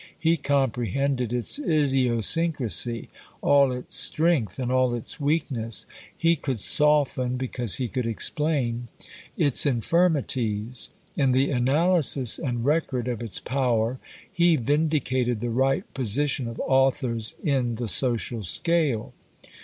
[0.17, 3.09] He comprehended its idiosyncrasy:
[3.39, 5.85] all its strength and all its weakness.
[6.17, 8.87] He could soften, because he could explain,
[9.37, 13.99] its infirmities; in the analysis and record of its power,
[14.33, 19.13] he vindicated the right position of authors in the social scale.